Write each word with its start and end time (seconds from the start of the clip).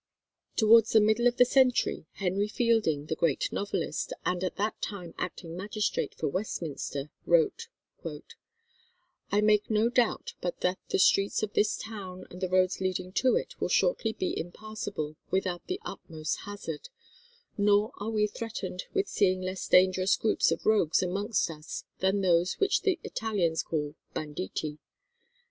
Towards 0.55 0.93
the 0.93 0.99
middle 0.99 1.27
of 1.27 1.37
the 1.37 1.45
century, 1.45 2.07
Henry 2.13 2.47
Fielding, 2.47 3.05
the 3.05 3.13
great 3.15 3.51
novelist, 3.51 4.13
and 4.25 4.43
at 4.43 4.55
that 4.55 4.81
time 4.81 5.13
acting 5.19 5.55
magistrate 5.55 6.15
for 6.15 6.27
Westminster, 6.27 7.11
wrote:[251:1] 7.27 8.23
"I 9.31 9.41
make 9.41 9.69
no 9.69 9.89
doubt 9.89 10.33
but 10.41 10.61
that 10.61 10.79
the 10.89 10.97
streets 10.97 11.43
of 11.43 11.53
this 11.53 11.77
town 11.77 12.25
and 12.31 12.41
the 12.41 12.49
roads 12.49 12.81
leading 12.81 13.11
to 13.11 13.35
it 13.35 13.53
will 13.61 13.69
shortly 13.69 14.13
be 14.13 14.35
impassable 14.35 15.17
without 15.29 15.67
the 15.67 15.79
utmost 15.85 16.39
hazard; 16.45 16.89
nor 17.55 17.91
are 17.99 18.09
we 18.09 18.25
threatened 18.25 18.85
with 18.95 19.07
seeing 19.07 19.39
less 19.43 19.67
dangerous 19.67 20.15
groups 20.17 20.49
of 20.49 20.65
rogues 20.65 21.03
amongst 21.03 21.51
us 21.51 21.83
than 21.99 22.21
those 22.21 22.53
which 22.59 22.81
the 22.81 22.99
Italians 23.03 23.61
call 23.61 23.93
banditti. 24.15 24.79